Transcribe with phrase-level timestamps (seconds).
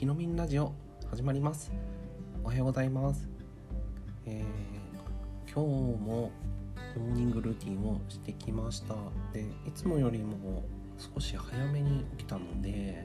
[0.00, 0.72] ひろみんラジオ
[1.10, 1.70] 始まります。
[2.42, 3.28] おはようございます、
[4.24, 8.94] えー、今日もモーニングルーティンをしてきました。
[9.34, 10.64] でいつもよりも
[10.96, 13.04] 少し早めに起きたので、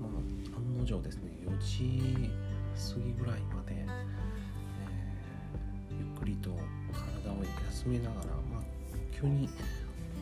[0.00, 2.30] まあ、案の定ですね4時
[2.94, 6.48] 過ぎぐらいまで、えー、ゆっくりと
[6.90, 8.62] 体を休めながら、まあ、
[9.12, 9.50] 急に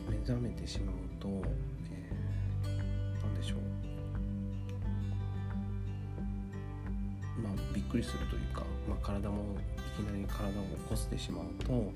[0.09, 1.29] 目覚めてしまうと、
[1.93, 3.82] えー、何でしょう。
[7.43, 9.43] まあびっくりするというか、まあ、体も
[9.77, 11.91] いきなり体を起こしてしまうと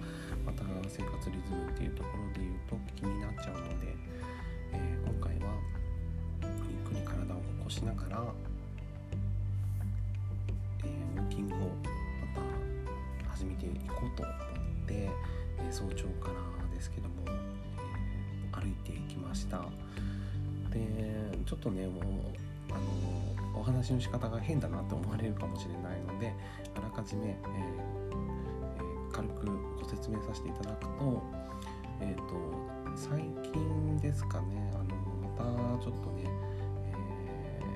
[0.46, 3.96] また生活リズムっていうところで言うと気になっちゃうので、
[4.74, 5.56] えー、今回は
[6.44, 6.52] ゆっ
[6.86, 8.24] くり体を起こしながら、
[10.84, 11.64] えー、ウォーキングをま
[13.26, 14.36] た始めていこうと思っ
[14.86, 17.16] て、えー、早朝からですけども
[18.52, 19.66] 歩いていきました。
[20.72, 20.80] で
[21.46, 22.04] ちょっとねもう
[22.70, 26.34] あのお話の仕方が変だなと思われるかもしれないので
[26.76, 27.38] あらかじめ、えー
[28.78, 29.48] えー、軽く
[29.82, 31.24] ご説明させていただくと,、
[32.02, 32.36] えーと、
[32.96, 33.20] 最
[33.52, 36.24] 近ですかねあのまたちょっとね、
[36.94, 37.70] え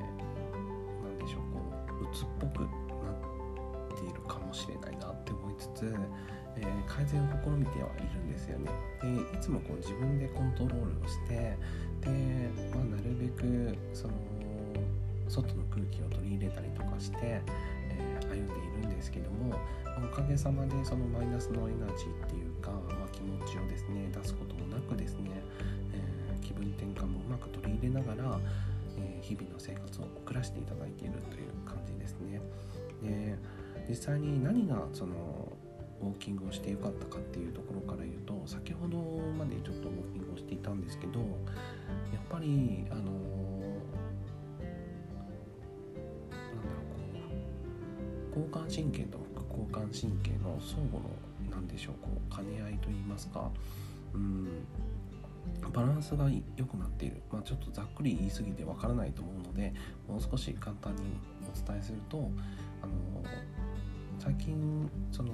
[0.53, 1.59] ー、何でしょうこ
[2.01, 5.95] う鬱っぽくなっているかもしれないなって思いつつ
[6.57, 8.69] えー、改善を試みてはいるんですよね。
[9.01, 11.57] でいつもこう自分でコントロールをして
[12.01, 14.13] で、まあ、なるべくその
[15.31, 19.55] 外の空気を取り入れたりとかして、えー、歩んでいるんですけども
[19.97, 25.31] おかげさまでそのマイナスのエナジーっていうか、まあ、気持ちをですね出すこともなくですね、
[25.93, 28.39] えー、気分転換もうまく取り入れながら、
[28.97, 32.41] え日々の生活を送らせていただいているという感じですね。
[33.03, 33.37] で
[33.89, 35.51] 実際に何がその
[36.01, 38.97] ウォーキングをしてよかったかっていうところから言うと先ほど
[39.37, 41.27] までちょっとウォーキングをしていたんですけどやっ
[42.29, 43.11] ぱりあの
[48.35, 51.09] 交感神経と副交感神経の相互の
[51.51, 53.51] 何でしょうこう兼ね合いといいますか
[54.13, 54.47] うん
[55.73, 59.73] バランスが良くなっている、まあ、ちょっとざっくり言い過ぎてわからないと思うので
[60.07, 61.01] もう少し簡単に
[61.41, 62.17] お伝えすると
[62.81, 62.93] あの
[64.19, 65.31] 最近その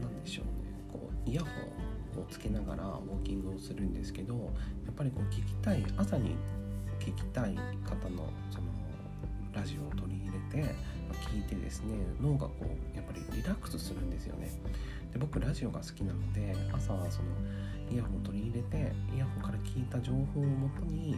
[0.00, 0.52] 何でしょうね
[0.92, 1.48] こうイヤホ
[2.20, 4.40] ンをつけながらウォーキングをするんですけどや
[4.90, 6.36] っぱりこう聞きたい朝に
[7.00, 7.54] 聞きたい
[7.84, 8.75] 方のその
[9.56, 10.74] ラジオを取り入れて
[11.32, 14.50] 聞いてですね脳がこうやっぱりリラックスするんですよね
[15.12, 17.28] で僕ラジオが好きなので朝はその
[17.90, 21.12] イヤホンを取り入れてイヤホンから聞いた情報をもとに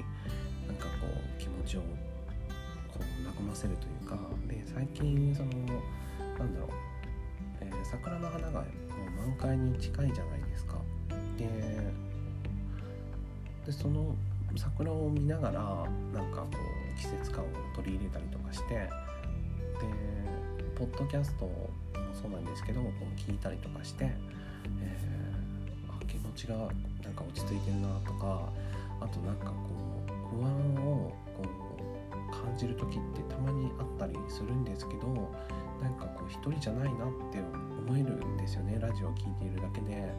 [0.69, 4.16] なんかこう気持ちをこう和ませるというか
[4.47, 5.50] で最近その
[6.38, 6.70] なんだろう
[7.60, 8.66] え桜の花がも
[9.25, 10.76] う満開に近いじゃないですか。
[11.37, 11.93] で
[13.66, 14.15] でその
[14.56, 15.60] 桜を見ながら
[16.15, 18.88] なんかこう季節感を取り入れたりとかしてで
[20.76, 21.70] ポッドキャストも
[22.12, 24.10] そうなんですけどこう聞いたりとかして、
[24.81, 28.53] えー、気持ちがなんか落ち着いてるなとか
[29.00, 29.53] あとなんかこ
[30.34, 30.50] う不安
[30.84, 35.06] をこう感じる時ってたまにあったりするんですけど
[35.81, 37.38] なんかこう一人じゃないなって
[37.87, 40.12] 思えるんですよねラジオを聴いているだけで。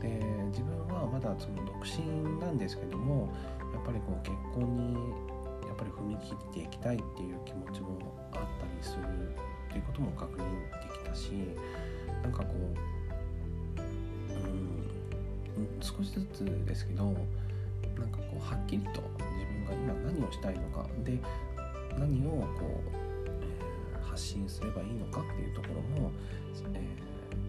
[0.00, 0.20] で
[0.50, 3.32] 自分はまだその独身なんですけども
[3.72, 5.35] やっぱりこう結婚に
[5.76, 7.98] っぱり踏み切っていきたいっていう気持ちも
[8.32, 9.02] あったりする
[9.68, 11.32] っていうことも確認できたし
[12.22, 14.32] なんかこう、
[15.58, 21.18] うん、少しずつですけどなんかこうはっきりと自分が今何をしたいのかで
[21.98, 22.82] 何をこ
[24.02, 26.10] う発信すればいいのかっていうところも、
[26.74, 26.80] え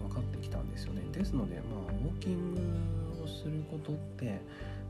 [0.04, 1.02] ー、分かってきたんですよね。
[1.12, 4.40] ですのでまあウォーキングをすることって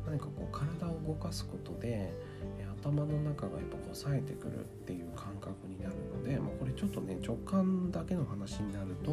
[0.06, 2.12] 何かこう体を動かすことで、
[2.58, 9.10] え頭の中がやっぱこう冴えてくるっていう感覚になるので、まあ、これちょっとね直感だけの話になると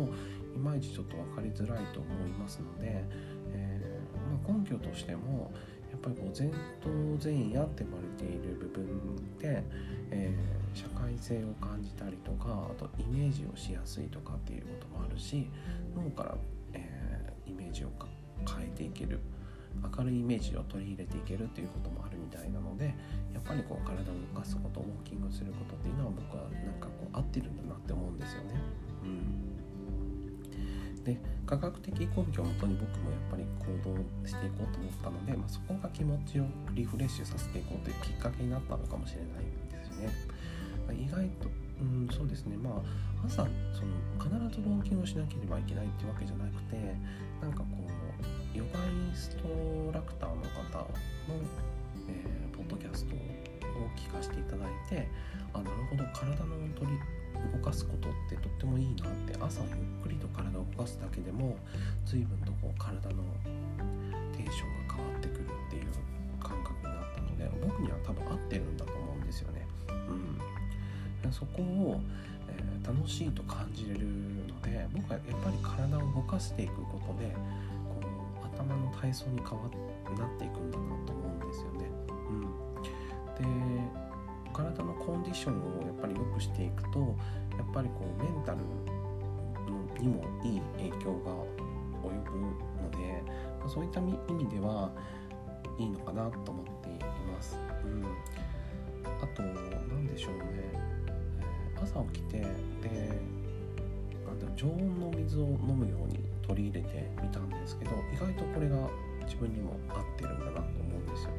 [0.56, 3.04] いまいちちょっと分かりづらいと思いますので、
[3.54, 5.52] えー、まあ、根拠としても
[5.92, 6.50] やっぱりこう前
[6.82, 6.90] 頭
[7.24, 9.64] 前野って呼ばれている部分で、
[10.12, 15.48] えー社会性を感じたりとかあとイメージをしやすいとかっていうこともあるし
[15.96, 16.36] 脳から、
[16.74, 17.92] えー、イメージを
[18.46, 19.22] 変えていける
[19.98, 22.96] 明るいイメージを取り入れていけるっていうこともあるみたいなので
[23.34, 28.60] やっぱりこう体を動かすことウォーキングすることっていうのは僕はなんかこう合ってるんだなって思うんですよね。
[29.04, 29.08] う
[31.00, 40.10] ん、で科学的根拠をもとに僕もやっぱり行動していこうと思ったので、まあ、そこが気持ちをリフレッシュさせていこうというきっかけになったのかもしれないんですよね。
[40.94, 41.50] 意外と、
[41.82, 46.78] うん、そうですねまあ朝その必ずウォーキングをしなければいけないっていうわけじゃなくて
[47.42, 47.90] なんかこう
[48.56, 51.36] ヨガインストラクターの方の、
[52.08, 53.20] えー、ポッドキャストを
[53.98, 55.08] 聞かせていただいて
[55.54, 56.98] あなるほど体の取り
[57.52, 61.58] 動かすことってとってもいいなって朝ゆっくりと体を動かすだけでも
[62.06, 63.24] 随分とこう体の
[64.38, 65.92] テンションが変わってくるっていう
[66.40, 69.68] 感覚になったので僕には多分合ってるんだと思うんですよね。
[71.24, 72.02] うん、そこを、
[72.48, 74.06] えー、楽しいと感じれる
[74.48, 77.36] ので僕はやっぱり体を動かしていくことで
[78.58, 79.70] 頭の体操に変わ
[80.18, 81.90] なっていくんだなと思うんですよね。
[82.30, 82.42] うん、
[83.36, 84.06] で
[84.54, 87.00] 体のコンディションをやっぱり良くしていくと
[87.58, 88.60] やっぱりこうメンタル
[90.00, 91.32] にもいい影響が
[92.04, 92.38] 及ぶ
[92.82, 93.24] ので、
[93.62, 94.92] ま、そういった意味では
[95.78, 96.92] いいのかなと思ってい
[97.32, 97.58] ます。
[97.84, 98.06] うん、
[99.06, 100.46] あと何でしょうね、
[101.82, 103.20] 朝起きてで
[104.40, 108.76] なんだ常温の水を飲むように取り入れてみたんですけど意外とこれが
[109.24, 111.30] 自分にも合ってるんだなと思うんですよ。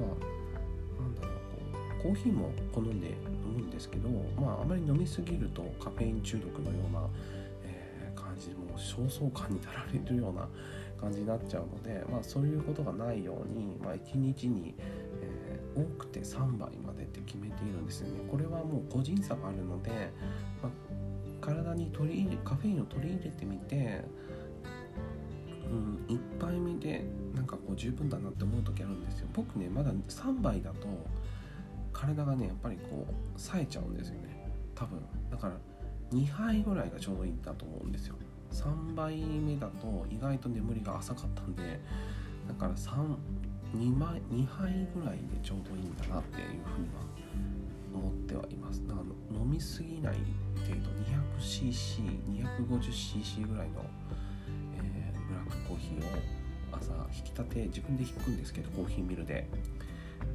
[0.00, 1.58] まあなんだろうこ
[2.00, 4.08] うコーヒーも好んで飲むんですけど、
[4.40, 7.00] まあ、あまり飲みすぎるとカフェイン中毒のような、
[7.64, 10.48] えー、感じも焦燥感になられるような
[11.00, 14.74] 感じになっちゃうので、まあ、そういうことがないように、まあ、1日に、
[15.22, 18.20] えー、多くて3杯までって決めているんですよね。
[18.30, 19.90] これはもう個人差があるので、
[20.62, 20.72] まあ、
[21.70, 24.04] 体に取り入れカフェインを取り入れてみて
[25.70, 29.28] うん、1杯目でなんかこう十分だなって思う時あるんですよ。
[29.32, 30.88] 僕ねまだ3杯だと
[31.92, 34.50] 体がねやっぱりこう冴えちゃうんですよね。
[34.74, 34.98] 多分。
[35.30, 35.54] だから
[36.10, 38.16] 2杯ぐらいがちょうどいいんだと思うんですよ。
[38.50, 41.78] 3杯目だと意外と眠りが浅かったんで
[42.48, 47.09] だから2枚2杯ぐらいでちょうどいいんだなっていうふうには
[47.94, 48.86] 思ってはいます。
[48.86, 49.06] だから
[49.38, 50.14] 飲みすぎない
[50.66, 50.90] 程度
[51.38, 53.84] 200cc250cc ぐらいの、
[54.76, 56.06] えー、ブラックコーヒーを
[56.72, 59.48] 朝引き立て自分で引くんですけどコーヒーミルで。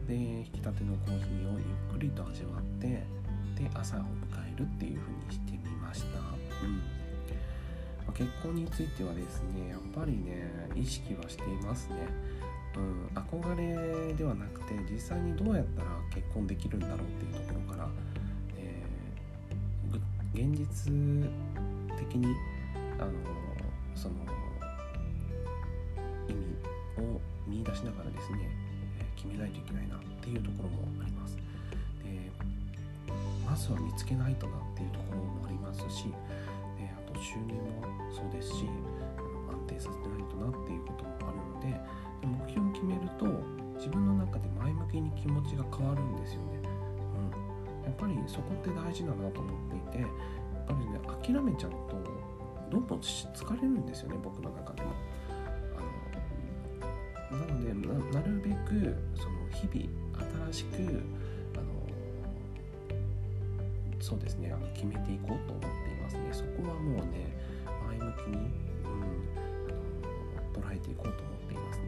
[0.08, 1.62] で引き立てのコーヒーをゆっ
[1.94, 3.06] くりと味わってで
[3.74, 4.06] 朝を迎
[4.54, 6.12] えるっていう風にしてみました、う
[6.68, 6.82] ん。
[8.06, 12.08] まあ、結婚についてはですねやっぱりね意識はしていますね、
[12.76, 13.56] うん、憧
[14.08, 17.90] れではなくて実際にどうやったら結婚できるんだろうっていうところから、
[18.58, 20.92] えー、現実
[21.98, 22.36] 的に
[23.00, 23.12] あの
[23.96, 24.16] その
[26.28, 28.50] 意味を見出しながらですね
[29.16, 31.36] 決めないといけないなっていうところもあります。
[31.36, 31.42] で
[33.48, 36.06] まずは見つけないとなっていうところもありますし
[36.78, 38.66] であと収入もそうですし
[39.56, 41.80] 安定させてないとなっていうこともあるので
[42.28, 43.26] 目標を決めると
[43.80, 46.60] 自分の中で前向きに気持ちが変わるんですよね。
[47.84, 50.10] うん、やっぱりそこって大事だなと思っていてやっ
[50.68, 51.96] ぱりね諦めちゃうと
[52.72, 54.92] どんどん疲れるんですよね僕の中でも。
[57.32, 59.90] なのでなるべくその日々
[60.52, 61.04] 新しく
[61.58, 61.66] あの
[64.00, 67.36] そうですねあの決めていこうと思っていますねそこはもうね
[67.88, 69.45] 前向きに、うん、
[70.56, 71.86] 捉えていこうと思っていますね、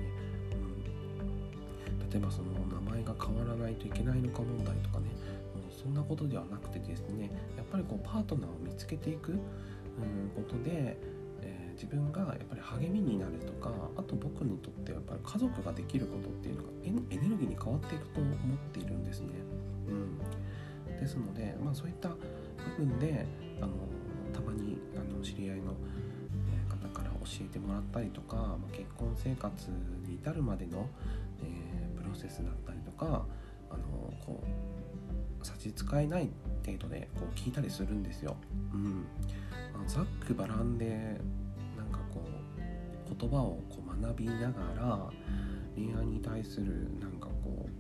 [2.02, 5.06] うん、例えばその名前が変わらないといけないのか問題とかね。
[5.56, 9.40] もうそんなことではなくてですねやっぱりこうパートナーを見つけていく、うん、
[10.36, 10.98] ことで
[11.42, 18.36] え自分がやっぱり励みになるとかあと僕にとってやっぱり家族ができることっていうのがエネルギーに変わっていくと思っ
[18.74, 19.28] ているんですね。
[19.88, 23.26] うん、ですので、まあ、そういった部分で
[23.62, 23.74] あの
[24.34, 25.74] たまにあの知り合いの
[27.40, 29.70] 教えてもらったりとか、まあ、結婚生活
[30.08, 30.88] に至るまでの、
[31.44, 33.26] えー、プロセスだったりとか
[33.70, 34.44] あのこ
[35.42, 36.30] う差し支えない
[36.66, 38.36] 程度でこう聞いたりするんですよ。
[38.74, 39.06] うん
[39.74, 41.20] まあ、ざっくばらんで
[41.76, 45.10] なんかこう言葉をこう学びながら
[45.76, 47.78] 恋愛に対するなんかこう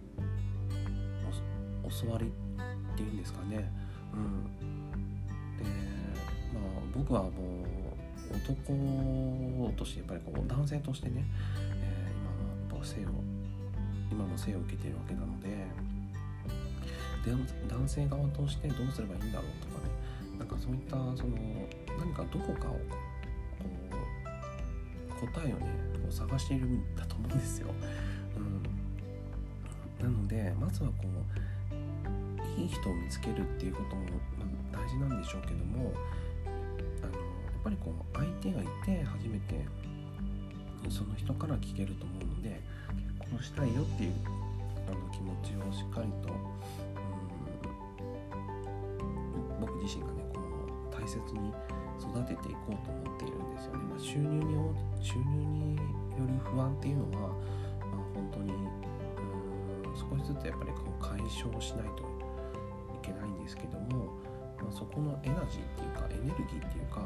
[1.89, 3.71] 教わりっていうんですかね。
[4.13, 4.43] うん、
[5.57, 5.63] で
[6.53, 6.63] まあ
[6.95, 7.31] 僕はもう
[8.33, 11.25] 男としてやっぱりこう男性としてね、
[11.81, 13.09] えー、今はやっぱ生を
[14.11, 15.47] 今も生を受けているわけなので
[17.25, 17.31] で
[17.67, 19.91] 男性側としてどうすればいいんだろうとかね
[20.39, 21.37] なんかそういったその
[21.99, 22.79] 何かどこかをこ
[25.23, 27.67] う答えをねこう探しているんだと思うんですよ。
[28.37, 34.03] うん、なのでまずはこういい人を見つけるっていうことも、
[34.71, 35.93] 大事なんでしょうけども
[37.67, 39.67] ぱりこう相手がいて初めて
[40.89, 42.61] その人から聞けると思うので
[43.19, 44.13] 結婚したいよっていう
[44.87, 46.37] あの気持ちをしっかりと、う
[49.03, 51.51] ん、僕自身がねこう大切に
[51.99, 53.83] 育てていこうと思っているんですよね。
[53.83, 54.55] まあ、収入に
[55.03, 57.35] 収入による不安っていうのは、
[57.83, 58.53] まあ、本当に
[59.91, 62.07] 少しずつやっぱりこう解消しないと
[62.95, 64.15] いけないんですけども、
[64.55, 67.03] まあ、そこのエナジーっていうかエネルギーっていうか、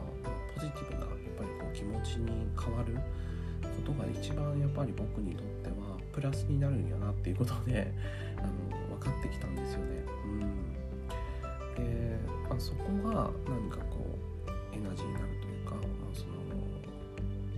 [0.62, 7.92] ジティブなやっぱりこう気持ちに変わることが一番やっぱり僕にとってはプラスになるんやなっていうことで
[8.38, 10.06] あの分かってきたんですよね。
[10.26, 14.06] うん、で、まあ、そこが何かこ
[14.48, 16.32] うエナジーになるというか、まあその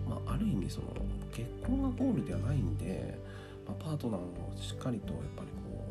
[0.09, 0.87] まあ、ある意味その
[1.31, 3.17] 結婚がゴールではないんで、
[3.65, 5.85] まあ、パートナーをしっかりとやっぱりこ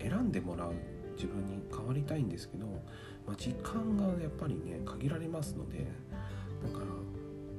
[0.00, 0.74] う、うん、選んでもらう
[1.16, 2.66] 自分に変わりたいんですけど、
[3.28, 5.84] まあ、時間がやっぱりね限られますので
[6.64, 6.86] だから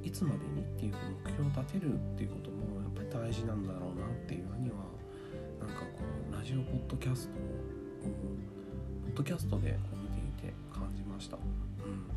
[0.02, 4.82] いつまでにっていう目標を立てるっていうこともやっぱり大事なんだろうなっていうには
[5.60, 8.10] なんかこうラジオポッドキャストを
[9.06, 10.08] ポッドキャストでこう見
[10.38, 11.36] ていて感じました。
[11.36, 12.10] うん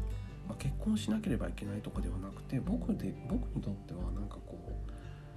[0.48, 4.58] まあ、結婚しなければいけないとかではなくて僕で僕にとってはなんかこ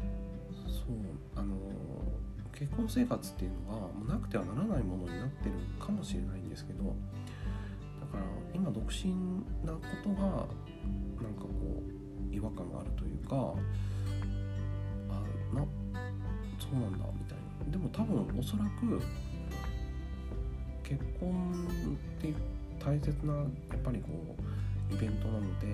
[0.01, 0.97] うそう
[1.37, 1.55] あの
[2.53, 6.97] 結婚生活っていうのはもうなくてはならないものになってるかもしれないんですけど
[8.17, 9.13] から今独身
[9.65, 11.83] なことがなんかこ
[12.31, 13.55] う違和感があるというか
[15.11, 15.23] あ
[15.55, 15.65] な
[16.59, 17.71] そうなんだみたいな。
[17.71, 19.01] でも多分おそらく
[20.83, 22.33] 結婚って
[22.79, 23.41] 大切なや
[23.75, 24.37] っぱりこ
[24.91, 25.67] うイベントなので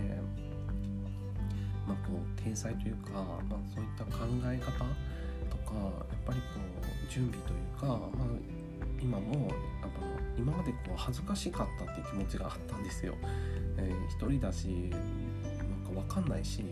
[1.87, 4.73] まあこう天才というか、まあ、そういった考え方
[5.51, 6.47] とかやっぱりこ
[7.09, 8.27] う準備というか、まあ、
[9.02, 10.00] 今もやっぱ
[10.38, 13.14] 今までこう恥ずかしかったっていう気持ちがあったんですよ。
[13.76, 16.64] えー、一人だしなんか分かんないし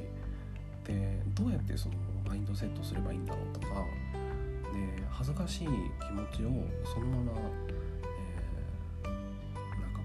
[0.84, 1.94] でどうやってその
[2.26, 6.50] マインドセットすればいいんだろうとかで恥ずかしい気持ちを
[6.84, 7.40] そのまま、
[9.04, 10.04] えー、なんかこ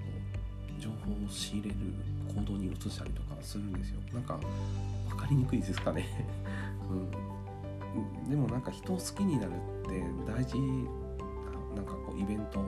[0.78, 1.76] う情報を仕入れる
[2.36, 4.00] 行動に移したりとかするんですよ。
[4.14, 4.40] なんか
[5.10, 6.06] 分かりにくいですかね
[6.90, 10.58] うんでもなんか人を好きになるって大事
[11.76, 12.60] なんかこうイベント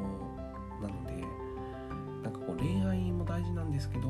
[0.82, 1.24] なので
[2.24, 4.08] なんかこう恋愛も大事なんですけど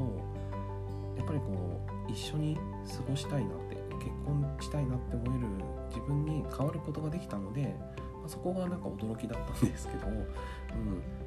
[1.18, 2.62] やっぱりこう一緒に過
[3.08, 5.48] ごしたいなって結婚したいなって思える
[5.90, 7.76] 自分に変わることができたので、
[8.20, 10.24] まあ、そこがなんか驚きだったんですけど、うん、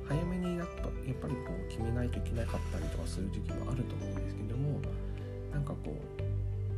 [0.07, 4.81] 早めにやっぱやっぱりこう決めないといけなかったりとかする時期もあると思うんですけども
[5.53, 5.95] なんかこ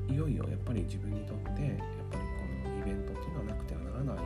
[0.09, 1.53] ういよいよやっぱり自分にとってやっ
[2.11, 2.25] ぱり
[2.65, 4.25] このイベントっていうのはなくてはならない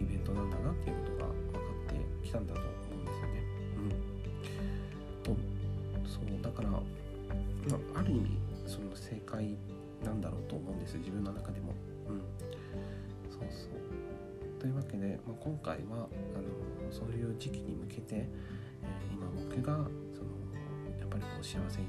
[0.00, 1.51] イベントなんだなっていうことが
[2.22, 3.42] 分かってきたんだと思うんですよね。
[3.76, 5.36] うん、と
[6.08, 6.78] そうだから、ま
[7.94, 9.56] あ、ある意味その正解
[10.04, 11.72] なんだろうと思うんです自分の中でも。
[12.08, 12.18] うん、
[13.30, 13.82] そうそう
[14.60, 19.74] というわけで、まあ、今回はあのそういう時期に向けて、えー、今僕が
[20.14, 20.30] その
[20.98, 21.86] やっぱりこう幸せに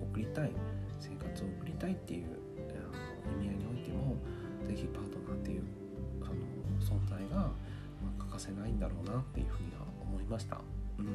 [0.00, 0.52] 送りたい
[1.00, 2.38] 生活を送りたいっていう
[3.34, 4.16] 意味合いにおいても
[4.66, 5.62] 是非パートナーっていう
[6.22, 6.30] そ
[6.94, 7.50] の存在が、まあ、
[8.18, 10.58] 欠かせないんだろうなっていうふうには思いました。
[10.98, 11.14] うん、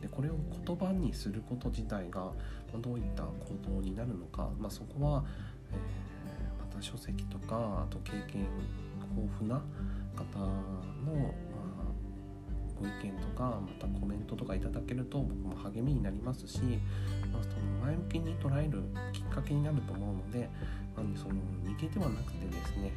[0.00, 2.32] でこれを言葉にすること自体が
[2.80, 3.30] どういった行
[3.68, 5.24] 動になるのか、まあ、そこは、
[5.72, 8.46] えー、また書籍とかあと経験
[9.16, 9.60] 豊富な
[10.16, 10.38] 方
[11.04, 11.34] の、
[12.80, 16.60] ご意見とかまたコメントとかいただけると僕も励みになりますし、
[17.30, 18.82] まあ、その前向きに捉える
[19.12, 20.48] きっかけになると思うので、
[20.96, 22.92] まあ、その逃げではなくてですね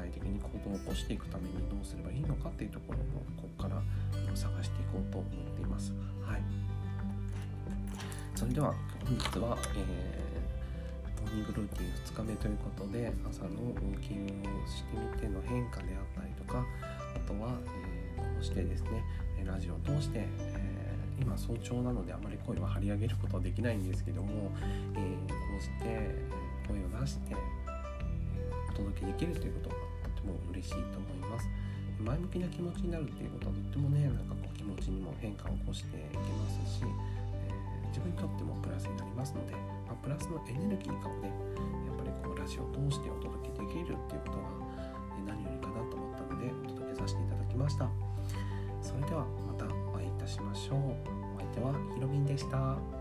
[0.00, 3.04] 体的に行動を起こしていくためにどうすればいいのかっていうところも
[3.36, 3.82] ここから
[4.34, 5.92] 探していこうと思っています。
[6.24, 6.42] はい、
[8.34, 16.64] それでは本日は、えー、モーニングルーティン2日目ということで朝のウォーキングをしてみての変化であったりとか
[17.14, 18.00] あとは、えー
[18.40, 19.04] そしてですね
[19.44, 24.50] ラジオを通して、えー、今早朝なのであまり声は張り上げることはできないんですけども、
[24.94, 26.14] えー、こうして
[26.66, 27.36] 声を出して、
[28.80, 29.76] 届けできるということが
[30.16, 31.48] とても嬉しいと思います。
[32.00, 39.52] 前向きな気持ちになるっていうことはとってもねなんかこう気持ちにも変化を起こしていけますし、えー、自分にとってもプラスになりますので、
[39.84, 44.48] まあ、プラスのエネルギー感をねやっぱりこうラジオを通してお届けできるっていうことが
[45.28, 47.84] 何よりかなと思ったのでお届けさせていただきました。
[48.80, 50.96] それではまたお会いいたしましょう。
[51.36, 52.99] お相手はひろみんでした。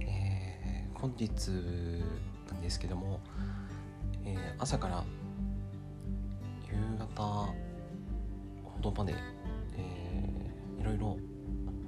[0.00, 1.30] えー、本日
[2.50, 3.20] なんですけども、
[4.24, 5.04] えー、朝から
[6.68, 7.54] 夕方ほ
[8.80, 9.14] どまで、
[9.76, 11.18] えー、いろいろ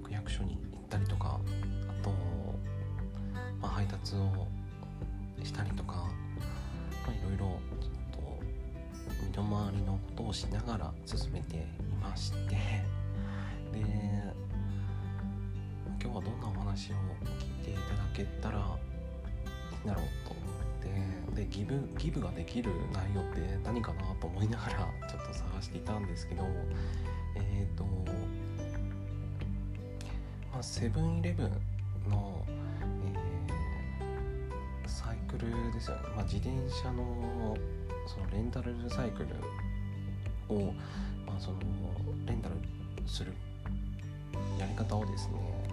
[0.03, 1.41] 区役所に行ったりとか
[1.89, 2.11] あと、
[3.61, 4.47] まあ、配達を
[5.43, 6.09] したりとか、ま
[7.09, 8.41] あ、いろいろちょっと
[9.25, 11.61] 身の回りのことをしながら進めてい
[12.03, 12.55] まして
[13.73, 14.44] で
[16.05, 16.97] 今日はどんなお話を
[17.39, 18.65] 聞いていただけたらいい
[19.87, 20.41] んだろうと思
[21.33, 24.73] ってでギブギブができる内容って何かなと思いながら
[25.09, 26.47] ちょっと探していたんですけど
[27.37, 27.87] えっ、ー、と
[30.53, 31.47] まあセブンイレブン
[32.11, 37.57] の、えー、サイクルですよね、まあ、自転車の
[38.07, 39.29] そのレンタルサイクル
[40.55, 40.75] を、
[41.27, 41.61] まあ、その
[42.27, 42.57] レンタル
[43.07, 43.33] する
[44.59, 45.64] やり方をですね、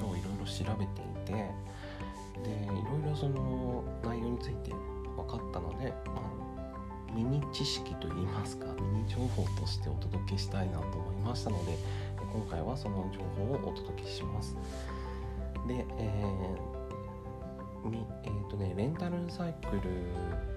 [0.00, 1.32] まあ、今日いろいろ調べていて
[2.42, 4.70] でいろいろその内容について
[5.16, 11.78] 分かったので、まあ、ミニ知識といいますかミニ情報としてお届けしたいなと思いましたので
[12.32, 14.56] 今回はその情報をお届けします。
[15.68, 19.82] で、えーみえーとね、レンタルサイクル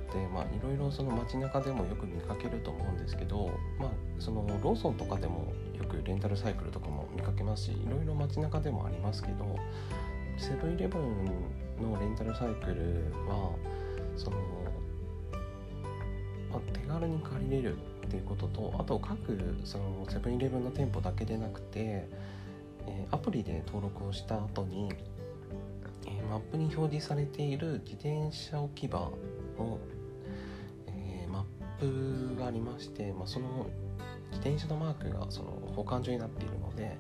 [0.08, 9.58] ってまあいろいろその街中でもよく見かけると思うんですけど、まあ、そのローソンとかでもよくレンタルサイクルとかも見かけますしいろいろ街中でもありますけど
[10.38, 11.26] セブンイレブン
[11.82, 13.52] のレンタルサイクルは
[14.16, 14.38] その、
[16.52, 22.08] まあ、手軽に借りれるっていうこととあと各そのセブンイレブンの店舗だけでなくて、
[22.88, 24.90] えー、アプリで登録をした後に
[26.30, 29.12] マップに表示されている自転車置き場
[29.58, 29.80] の
[31.80, 33.68] プがありまして、まあ、その
[34.32, 36.98] 自転車のマークがその保管所になっているので、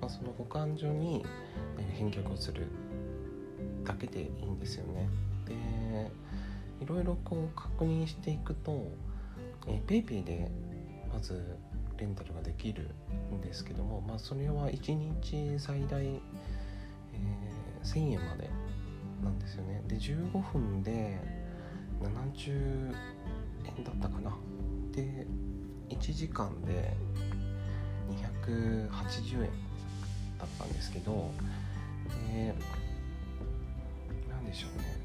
[0.00, 1.24] まあ、その保管所に
[1.94, 2.66] 返却をする
[3.84, 5.08] だけでいいんですよね。
[5.46, 5.54] で
[6.80, 8.92] いろいろこう確認していくと
[9.86, 10.50] PayPay で
[11.12, 11.56] まず
[11.96, 12.90] レンタルができる
[13.32, 18.50] んですけども、まあ、それは1日最大、えー、1000円まで
[19.24, 19.82] なんですよね。
[19.86, 21.18] で15分で
[22.02, 22.94] 70
[23.76, 24.36] 円だったかな。
[24.92, 25.26] で
[25.88, 26.96] 1時間で
[28.10, 29.50] 280円
[30.38, 31.30] だったんですけど
[32.32, 32.54] で
[34.28, 34.96] 何でしょうね。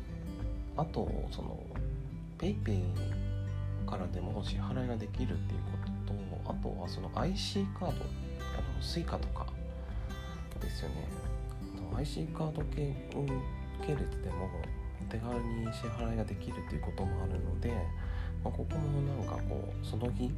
[0.78, 1.60] あとその
[2.38, 2.82] PayPay
[3.86, 8.02] からでも支払いができるっていうこととあとはその IC カードあの
[8.82, 9.46] Suica とか
[10.60, 11.08] ですよね。
[11.98, 12.96] IC カード系
[13.86, 14.50] 系列でも
[15.10, 17.74] 手軽に支払いができるっていうこともあるので
[18.44, 20.32] まあ、ここもなんかこうその日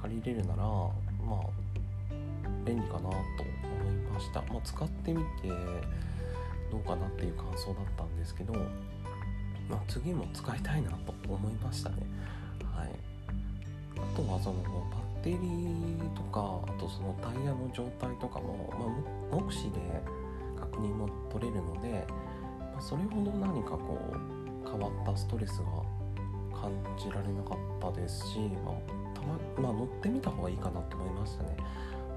[0.00, 0.90] 借りれるならま
[1.36, 1.70] あ
[2.64, 5.48] 便利かなと思いました、まあ、使ってみて
[6.70, 8.54] どうかなっていう感想だったんですけど、
[9.68, 11.96] まあ、次も使いたいなと思いましたね。
[12.76, 12.90] はい。
[13.96, 18.72] あとはそのバッテリーとかあとそのタイヤの状態とかも、
[19.30, 19.80] まあ、目視で
[20.58, 22.06] 確認も取れるので、
[22.72, 25.64] まあ、それほど何かこう変わったストレスが
[26.60, 28.74] 感じられなかったですし、まあ、
[29.16, 31.64] たままあ、乗ってみた方がいいかなと思いましたね、ま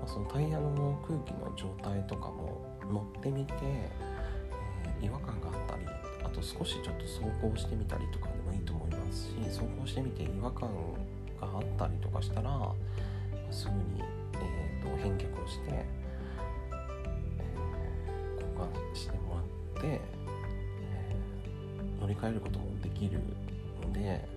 [0.06, 5.86] あ、そのタイヤの空気の状態とかも乗ってみて、えー、違和感があったり
[6.24, 10.70] あと少しちょっと走行してみたりとかでもいいと思いますし走行してみて違和感
[11.40, 12.72] があったりとかしたら、
[13.52, 14.02] すぐに、
[14.36, 19.36] えーと、返却をして、えー、交換しても
[19.76, 23.20] らって、えー、乗り換えることもできる
[23.84, 24.28] ので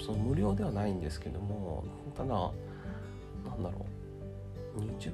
[0.00, 1.84] その無料ではないんですけども
[2.16, 3.86] ただなんだろ
[4.76, 4.80] う。
[4.80, 5.12] 20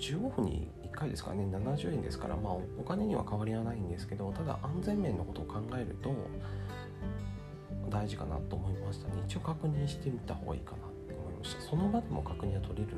[0.00, 1.44] 15分に1回ですかね。
[1.44, 6.14] 70円ですからまあお金には変わりはないんですけどただ安全面のことを考えると
[7.90, 9.08] 大事かなと思いました。
[9.08, 11.60] ね一応確認してみた方がいいかなって思いました。
[11.62, 12.96] その場でも確認は取れる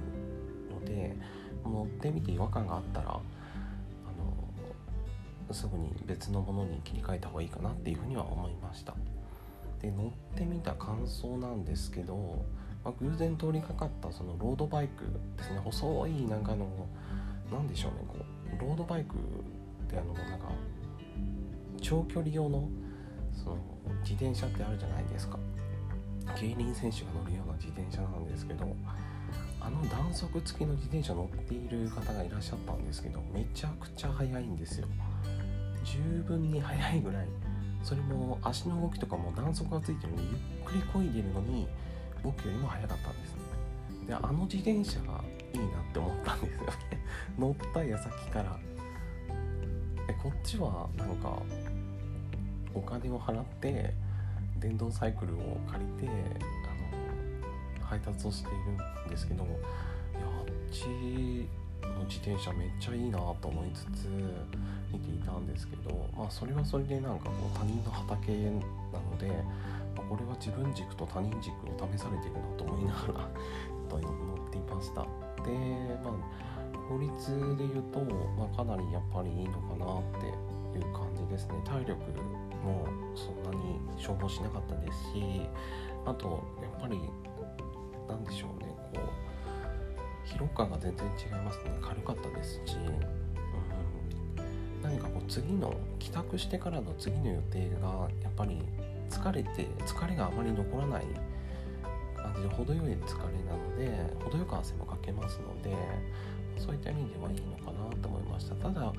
[0.70, 1.16] ので
[1.64, 3.20] 乗ってみて違和感があったらあ
[5.48, 8.94] のすぐに別のものに切り替えた方がいいかなっていうふうには思いました。
[9.82, 12.44] で乗ってみた感想なんですけど、
[12.84, 15.04] まあ、偶然通りかかったそのロードバイク
[15.36, 16.66] ですね細いなんかの
[17.50, 20.48] 何でしょうねこうロードバイクってあのなんか
[21.80, 22.68] 長距離用の
[23.32, 23.56] その
[24.02, 25.38] 自転車ってあるじゃないですか。
[26.36, 28.64] 競輪選手が乗るような自転車なんですけど
[29.60, 34.86] あの段速付きの自転車乗っている方がいらっしゃったんですけどめちゃくちゃ速いんですよ。
[35.84, 37.26] 十分に速いぐらい
[37.82, 40.32] それも足の動きとかも段速がついてるのでゆっ
[40.64, 41.66] くり漕いでるのに
[42.22, 43.40] 僕よりも速かったんですね。
[44.06, 46.66] であの自転車がいいなって思ったんですよ。
[46.66, 46.72] ね
[47.38, 48.58] 乗った矢先から。
[50.06, 51.40] でこっちはなんか
[52.74, 53.94] お金を払って
[54.58, 59.52] 電動サイクルを借りてあの配達をしているんですけどいや
[60.24, 61.48] あっち
[62.08, 64.08] 自転車めっちゃいいなと思いつつ
[64.92, 68.32] 見ていたんですけど、まあ、それはそれでなんかこう他人の畑
[68.92, 69.28] なので、
[69.96, 73.28] まあ、これは自分軸と他人軸を試されてるなと思いながら
[73.88, 74.08] と乗
[74.48, 75.02] っていました。
[75.44, 75.50] で、
[76.04, 76.14] まあ、
[76.88, 78.00] こ効率で言うと、
[78.36, 80.26] まあ、かなりやっぱりいいのかなって
[80.78, 82.00] いう感じですね体力
[82.62, 85.42] もそんなに消耗しなかったですし
[86.04, 87.00] あとやっぱり
[88.08, 89.31] 何でしょうねこう
[90.24, 91.72] 疲労感が全然違いますね。
[91.80, 92.80] 軽かったですし、う
[94.40, 98.62] ん、何かこう次の帰宅してからの次の予定がやっぱり
[99.10, 101.04] 疲れて疲れがあまり残らない
[102.16, 105.76] 感じで程よい疲れなので程よく汗もかけますので
[106.58, 108.54] そういった意味ではいいのかなと思いました。
[108.54, 108.92] ただ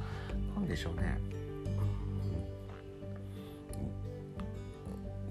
[0.55, 1.17] 何でしょうね。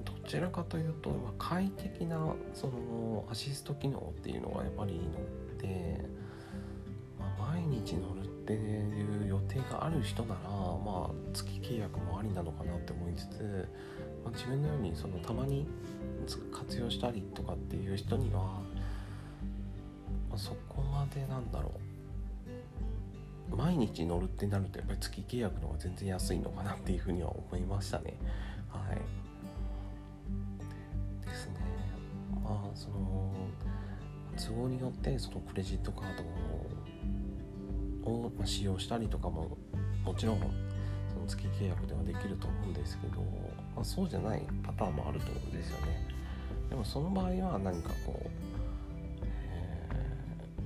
[0.04, 5.04] どちらかというと快適なそのアシスト機能っていうのがやっぱりいいの、
[7.18, 13.68] まあ、毎日乗るっていう予定がある人ならまあ月契約もありなのかなって思いつつ、
[14.24, 15.66] まあ、自分のようにそのたまに
[16.52, 18.40] 活用したりとかっていう人には、
[20.28, 21.92] まあ、そこまでなんだろう。
[23.56, 28.14] 毎日乗るってなるとやっぱり月契約の方が全然安いのかなっていうふうには思いましたね。
[34.52, 36.04] 都合によってそのクレジットカー
[38.04, 39.56] ドを使用したりとかも
[40.04, 40.44] もちろんそ
[41.18, 43.22] の月契約ではできると思うんですけど、
[43.74, 46.08] まあ、そうじゃないパターンもあると思うんですよね。
[46.68, 48.30] でもその場合は何かこう、
[49.24, 49.88] え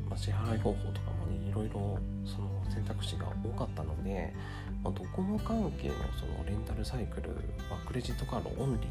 [0.07, 4.35] ー、まあ、支払い方法とかもねいろいろその選択肢が多かったので、
[4.83, 7.31] ま、ドコモ関係のそのレンタルサイクル
[7.70, 8.87] はクレジットカードオンリ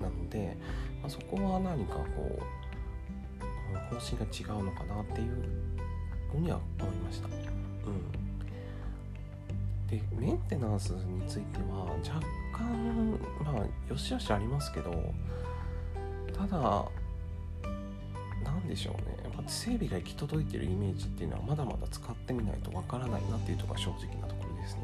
[0.00, 0.56] ーなので、
[1.00, 2.65] まあ、そこは何かこう
[3.98, 5.30] 方針が違うのかなっていう
[6.30, 7.28] ふうには思いました。
[7.28, 8.26] うん
[9.88, 12.20] でメンテナンスについては若
[12.52, 13.12] 干
[13.44, 14.90] まあよしよしありますけど
[16.36, 16.84] ただ
[18.44, 24.80] 何でしょうねやっぱ整備が行き届いてるイメージっていうのはまだまだ使ってみないとわからないなっていうとこが正直なところですね。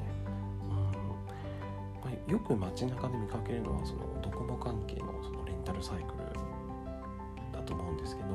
[0.68, 6.32] うんま、よく街中で見かけるのはそのドコモ関係のそのレンタルサイクル
[7.52, 8.28] だと思うんですけど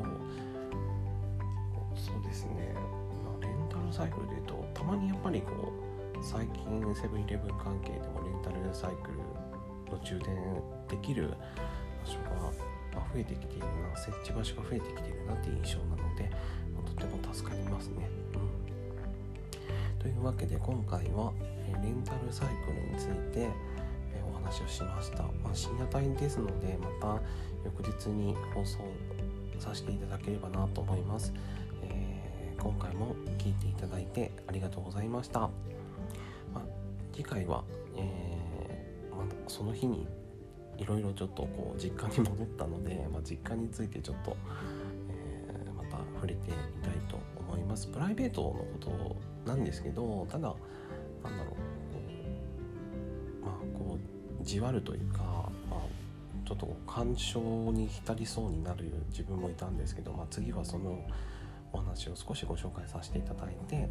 [3.97, 9.17] サイクルでいうとたまにやっぱりこう最近セブンイレブン関係でもレンタルサイクル
[9.91, 10.35] の充電
[10.87, 11.33] できる
[12.05, 12.51] 場所が
[13.13, 16.29] 増えてきているな設置場所が増えてきているなっていう印象なので
[16.85, 18.07] とても助かりますね。
[18.33, 21.33] うん、というわけで今回は
[21.81, 23.49] レンタルサイクルについて
[24.29, 25.23] お話をしました。
[25.23, 27.21] まあ、深夜帯ですのでまた
[27.65, 28.79] 翌日に放送
[29.59, 31.33] させていただければなと思います。
[31.81, 33.15] えー、今回も
[33.47, 35.39] 聞いていただいてありがとうございました。
[35.39, 35.49] ま
[36.55, 36.61] あ、
[37.13, 37.63] 次回は、
[37.95, 40.05] えーま、その日に
[40.77, 44.35] いろいろちょっとこう実家に戻ったので、まあ、実家についてちょっと、
[45.09, 48.65] えー、また触れてみたいと思いますプライベートのこ
[49.45, 50.53] となんですけどただ
[51.23, 51.51] なんだろ
[53.43, 53.97] うまあこ
[54.41, 55.23] うじわるというか、
[55.69, 55.79] まあ、
[56.45, 61.01] ちょっと感傷に浸りそうになる自分もいたんですけど、まあ、次はその
[61.73, 63.89] お話を少しご紹介させていただいて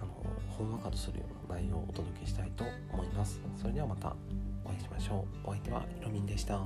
[0.00, 0.08] あの
[0.48, 3.40] ほんわかとするような内容をお届けしたいと思います。
[3.60, 4.14] それではまた
[4.64, 6.60] お会いしましょうお相手はひろみんでした